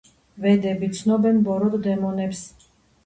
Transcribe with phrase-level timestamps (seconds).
[0.45, 2.43] ვედები ცნობენ ბოროტ დემონებს.